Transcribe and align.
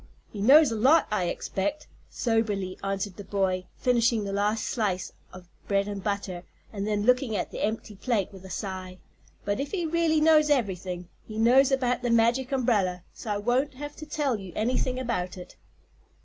"He 0.33 0.41
knows 0.41 0.71
a 0.71 0.75
lot, 0.75 1.05
I 1.11 1.25
expect," 1.25 1.85
soberly 2.09 2.75
answered 2.83 3.17
the 3.17 3.23
boy, 3.23 3.65
finishing 3.77 4.23
the 4.23 4.33
last 4.33 4.63
slice 4.65 5.13
of 5.31 5.47
bread 5.67 5.87
and 5.87 6.03
butter 6.03 6.41
and 6.73 6.87
then 6.87 7.03
looking 7.03 7.35
at 7.35 7.51
the 7.51 7.63
empty 7.63 7.95
plate 7.97 8.33
with 8.33 8.43
a 8.43 8.49
sigh; 8.49 8.97
"but 9.45 9.59
if 9.59 9.69
he 9.71 9.85
really 9.85 10.19
knows 10.19 10.49
everthing 10.49 11.07
he 11.27 11.37
knows 11.37 11.71
about 11.71 12.01
the 12.01 12.09
Magic 12.09 12.51
Umbrella, 12.51 13.03
so 13.13 13.29
I 13.29 13.37
won't 13.37 13.75
have 13.75 13.95
to 13.97 14.07
tell 14.07 14.39
you 14.39 14.51
anything 14.55 14.97
about 14.99 15.37
it." 15.37 15.55